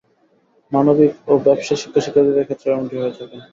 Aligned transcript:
মানবিক 0.71 1.11
ও 1.27 1.43
ব্যবসায় 1.45 1.79
শিক্ষার 1.81 2.03
শিক্ষার্থীদের 2.05 2.47
ক্ষেত্রেও 2.47 2.73
এমনটি 2.73 2.95
হয়ে 2.97 3.15
থাকে। 3.17 3.37